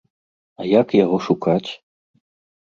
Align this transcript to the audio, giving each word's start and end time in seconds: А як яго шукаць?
А 0.61 0.65
як 0.69 0.87
яго 1.01 1.19
шукаць? 1.27 1.69